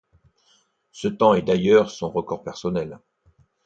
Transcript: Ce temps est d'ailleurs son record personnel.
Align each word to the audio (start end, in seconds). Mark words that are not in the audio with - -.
Ce 0.91 1.07
temps 1.07 1.35
est 1.35 1.43
d'ailleurs 1.43 1.91
son 1.91 2.09
record 2.09 2.41
personnel. 2.41 2.99